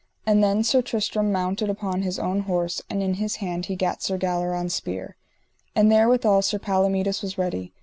[0.25, 4.01] And then Sir Tristram mounted upon his own horse, and in his hand he gat
[4.01, 5.15] Sir Galleron's spear;
[5.75, 7.71] and therewithal Sir Palomides was ready.